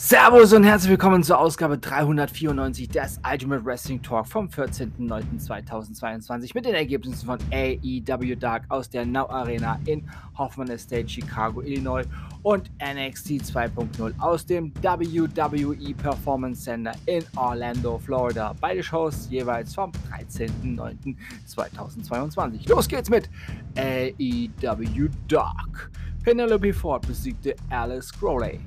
Servus 0.00 0.52
und 0.52 0.62
herzlich 0.62 0.90
willkommen 0.90 1.24
zur 1.24 1.40
Ausgabe 1.40 1.76
394 1.76 2.88
des 2.88 3.18
Ultimate 3.28 3.64
Wrestling 3.64 4.00
Talk 4.00 4.28
vom 4.28 4.46
14.09.2022 4.46 6.52
mit 6.54 6.66
den 6.66 6.76
Ergebnissen 6.76 7.26
von 7.26 7.40
AEW 7.50 8.36
Dark 8.36 8.62
aus 8.68 8.88
der 8.88 9.04
Now 9.04 9.28
Arena 9.28 9.80
in 9.86 10.08
Hoffman 10.38 10.68
Estate, 10.68 11.08
Chicago, 11.08 11.62
Illinois 11.62 12.04
und 12.44 12.70
NXT 12.80 13.42
2.0 13.42 14.12
aus 14.20 14.46
dem 14.46 14.72
WWE 14.80 15.94
Performance 15.94 16.62
Center 16.62 16.92
in 17.06 17.24
Orlando, 17.34 17.98
Florida. 17.98 18.54
Beide 18.60 18.84
Shows 18.84 19.26
jeweils 19.28 19.74
vom 19.74 19.90
13.09.2022. 20.12 22.68
Los 22.68 22.86
geht's 22.86 23.10
mit 23.10 23.28
AEW 23.76 25.08
Dark. 25.26 25.90
Penelope 26.22 26.72
Ford 26.72 27.04
besiegte 27.04 27.56
Alice 27.70 28.12
Crowley. 28.12 28.60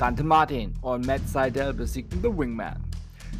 Dante 0.00 0.24
Martin 0.24 0.72
und 0.80 1.06
Matt 1.06 1.28
Seidel 1.28 1.74
besiegten 1.74 2.22
The 2.22 2.34
Wingman. 2.34 2.82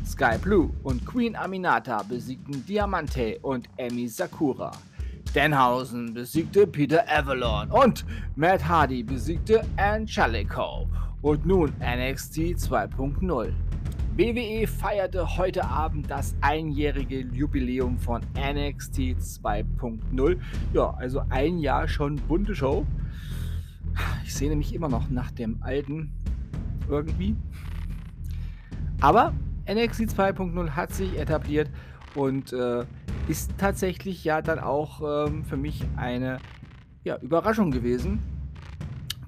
Sky 0.04 0.36
Blue 0.36 0.68
und 0.82 1.06
Queen 1.06 1.34
Aminata 1.34 2.02
besiegten 2.02 2.66
Diamante 2.66 3.38
und 3.40 3.66
Emi 3.78 4.06
Sakura. 4.06 4.70
Denhausen 5.34 6.12
besiegte 6.12 6.66
Peter 6.66 7.02
Avalon 7.08 7.70
und 7.70 8.04
Matt 8.36 8.68
Hardy 8.68 9.02
besiegte 9.02 9.62
Angelico. 9.78 10.86
Und 11.22 11.46
nun 11.46 11.72
NXT 11.78 12.36
2.0. 12.58 13.54
WWE 14.18 14.66
feierte 14.66 15.38
heute 15.38 15.64
Abend 15.64 16.10
das 16.10 16.36
einjährige 16.42 17.20
Jubiläum 17.20 17.98
von 17.98 18.20
NXT 18.34 18.98
2.0. 18.98 20.38
Ja, 20.74 20.90
also 20.90 21.22
ein 21.30 21.58
Jahr 21.58 21.88
schon 21.88 22.16
bunte 22.16 22.54
Show. 22.54 22.84
Ich 24.24 24.34
sehne 24.34 24.56
mich 24.56 24.74
immer 24.74 24.90
noch 24.90 25.08
nach 25.08 25.30
dem 25.30 25.62
alten 25.62 26.12
irgendwie. 26.88 27.36
Aber 29.00 29.32
NXT 29.68 30.02
2.0 30.02 30.70
hat 30.70 30.92
sich 30.92 31.18
etabliert 31.18 31.70
und 32.14 32.52
äh, 32.52 32.84
ist 33.28 33.52
tatsächlich 33.58 34.24
ja 34.24 34.42
dann 34.42 34.58
auch 34.58 35.28
ähm, 35.28 35.44
für 35.44 35.56
mich 35.56 35.84
eine 35.96 36.38
ja, 37.04 37.16
Überraschung 37.18 37.70
gewesen, 37.70 38.20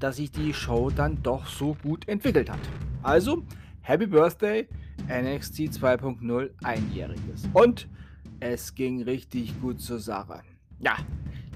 dass 0.01 0.17
sich 0.17 0.31
die 0.31 0.53
Show 0.53 0.91
dann 0.91 1.23
doch 1.23 1.47
so 1.47 1.77
gut 1.83 2.09
entwickelt 2.09 2.51
hat. 2.51 2.59
Also, 3.03 3.45
Happy 3.83 4.07
Birthday, 4.07 4.69
NXT 5.09 5.61
2.0 5.71 6.51
einjähriges. 6.63 7.49
Und 7.53 7.89
es 8.41 8.75
ging 8.75 9.03
richtig 9.03 9.61
gut 9.61 9.81
zur 9.81 10.01
Sache. 10.01 10.43
Ja, 10.81 10.97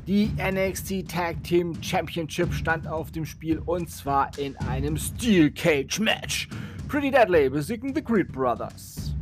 die 0.06 0.30
NXT 0.38 1.08
Tag 1.08 1.42
Team 1.42 1.74
Championship 1.82 2.52
stand 2.52 2.86
auf 2.86 3.10
dem 3.10 3.24
Spiel 3.24 3.58
und 3.66 3.90
zwar 3.90 4.30
in 4.38 4.56
einem 4.58 4.96
Steel 4.96 5.50
Cage 5.50 5.98
Match. 5.98 6.48
Pretty 6.86 7.10
Deadly 7.10 7.50
besiegten 7.50 7.92
The 7.92 8.02
Creed 8.02 8.30
Brothers. 8.30 9.14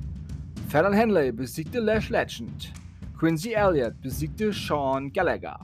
Fallon 0.68 0.92
Henley 0.92 1.32
besiegte 1.32 1.80
Lash 1.80 2.10
Legend. 2.10 2.70
Quincy 3.18 3.52
Elliott 3.52 3.98
besiegte 4.02 4.52
Sean 4.52 5.10
Gallagher. 5.10 5.58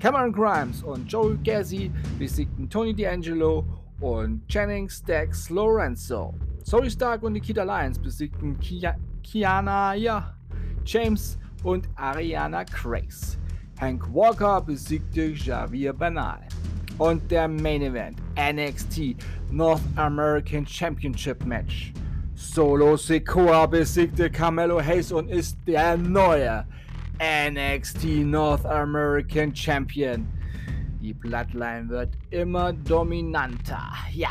Cameron 0.00 0.32
Grimes 0.32 0.82
und 0.82 1.10
Joel 1.10 1.38
Gazzi 1.42 1.90
besiegten 2.18 2.68
Tony 2.68 2.92
D'Angelo 2.92 3.64
und 4.00 4.46
Channing 4.48 4.90
Stacks 4.90 5.48
Lorenzo. 5.48 6.34
Zoe 6.62 6.90
Stark 6.90 7.22
und 7.22 7.32
Nikita 7.32 7.62
Lyons 7.62 7.98
besiegten 7.98 8.58
Kia 8.60 8.96
Kiana 9.22 9.94
ja, 9.94 10.34
James 10.84 11.38
und 11.64 11.88
Ariana 11.96 12.64
Craze. 12.64 13.38
Hank 13.80 14.12
Walker 14.12 14.60
besiegte 14.60 15.26
Javier 15.34 15.92
Banal. 15.92 16.40
Und 16.98 17.30
der 17.30 17.46
Main 17.46 17.82
Event 17.82 18.18
NXT 18.36 19.16
North 19.52 19.82
American 19.94 20.66
Championship 20.66 21.44
Match. 21.44 21.92
Solo 22.34 22.96
Sikoa 22.96 23.66
besiegte 23.66 24.30
Carmelo 24.30 24.80
Hayes 24.80 25.12
und 25.12 25.28
ist 25.28 25.58
der 25.66 25.96
neue 25.96 26.66
NXT 27.20 28.24
North 28.24 28.66
American 28.66 29.54
Champion. 29.54 30.26
Die 31.00 31.12
Bloodline 31.12 31.88
wird 31.88 32.18
immer 32.30 32.72
dominanter. 32.72 33.92
Ja, 34.12 34.30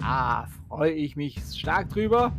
da 0.00 0.48
freue 0.68 0.92
ich 0.92 1.14
mich 1.14 1.40
stark 1.54 1.90
drüber. 1.90 2.32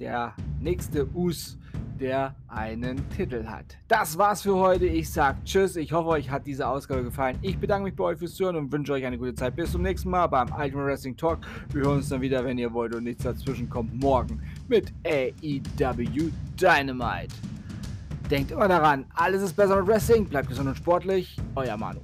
Der 0.00 0.34
nächste 0.60 1.06
Us 1.14 1.56
der 2.00 2.34
einen 2.48 3.08
Titel 3.10 3.46
hat. 3.46 3.76
Das 3.88 4.16
war's 4.16 4.42
für 4.42 4.56
heute. 4.56 4.86
Ich 4.86 5.10
sag 5.10 5.44
Tschüss. 5.44 5.76
Ich 5.76 5.92
hoffe, 5.92 6.08
euch 6.08 6.30
hat 6.30 6.46
diese 6.46 6.66
Ausgabe 6.66 7.04
gefallen. 7.04 7.38
Ich 7.42 7.58
bedanke 7.58 7.84
mich 7.84 7.94
bei 7.94 8.04
euch 8.04 8.18
fürs 8.18 8.34
Zuhören 8.34 8.56
und 8.56 8.72
wünsche 8.72 8.92
euch 8.94 9.04
eine 9.04 9.18
gute 9.18 9.34
Zeit. 9.34 9.54
Bis 9.54 9.72
zum 9.72 9.82
nächsten 9.82 10.10
Mal 10.10 10.26
beim 10.26 10.48
Ultimate 10.52 10.86
Wrestling 10.86 11.16
Talk. 11.16 11.40
Wir 11.72 11.82
hören 11.82 11.98
uns 11.98 12.08
dann 12.08 12.20
wieder, 12.20 12.44
wenn 12.44 12.58
ihr 12.58 12.72
wollt 12.72 12.94
und 12.94 13.04
nichts 13.04 13.24
dazwischen 13.24 13.68
kommt, 13.68 13.94
morgen 14.00 14.40
mit 14.68 14.92
AEW 15.04 16.30
Dynamite. 16.60 17.34
Denkt 18.30 18.52
immer 18.52 18.68
daran, 18.68 19.04
alles 19.14 19.42
ist 19.42 19.54
besser 19.54 19.76
mit 19.76 19.86
Wrestling. 19.86 20.24
Bleibt 20.24 20.48
gesund 20.48 20.68
und 20.68 20.76
sportlich. 20.76 21.36
Euer 21.54 21.76
Manu. 21.76 22.00